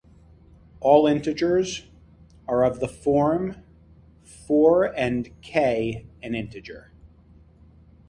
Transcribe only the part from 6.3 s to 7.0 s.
integer.